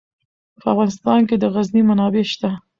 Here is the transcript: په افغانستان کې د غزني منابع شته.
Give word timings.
په 0.59 0.65
افغانستان 0.73 1.19
کې 1.29 1.35
د 1.39 1.45
غزني 1.53 1.81
منابع 1.89 2.23
شته. 2.33 2.49